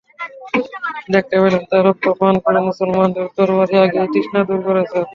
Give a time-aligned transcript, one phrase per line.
[1.13, 4.97] দেখতে পেলেন, তার রক্ত পান করে মুসলমানদের তরবারী আগেই তৃষ্ণা দূর করেছে।